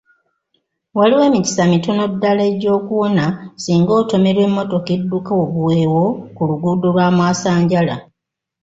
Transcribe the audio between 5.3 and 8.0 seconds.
obuweewo ku luguudo lwa mwasanjala.